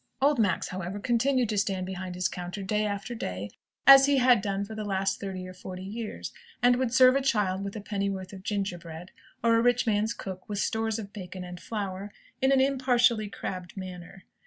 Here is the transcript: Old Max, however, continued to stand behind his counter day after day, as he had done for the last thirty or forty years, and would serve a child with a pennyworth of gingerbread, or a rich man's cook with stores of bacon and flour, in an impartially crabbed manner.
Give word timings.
Old 0.19 0.39
Max, 0.39 0.69
however, 0.69 0.99
continued 0.99 1.49
to 1.49 1.59
stand 1.59 1.85
behind 1.85 2.15
his 2.15 2.27
counter 2.27 2.63
day 2.63 2.87
after 2.87 3.13
day, 3.13 3.51
as 3.85 4.07
he 4.07 4.17
had 4.17 4.41
done 4.41 4.65
for 4.65 4.73
the 4.73 4.83
last 4.83 5.19
thirty 5.19 5.47
or 5.47 5.53
forty 5.53 5.83
years, 5.83 6.33
and 6.59 6.77
would 6.77 6.91
serve 6.91 7.15
a 7.15 7.21
child 7.21 7.63
with 7.63 7.75
a 7.75 7.81
pennyworth 7.81 8.33
of 8.33 8.41
gingerbread, 8.41 9.11
or 9.43 9.57
a 9.57 9.61
rich 9.61 9.85
man's 9.85 10.15
cook 10.15 10.49
with 10.49 10.57
stores 10.57 10.97
of 10.97 11.13
bacon 11.13 11.43
and 11.43 11.59
flour, 11.59 12.11
in 12.41 12.51
an 12.51 12.59
impartially 12.59 13.29
crabbed 13.29 13.77
manner. 13.77 14.23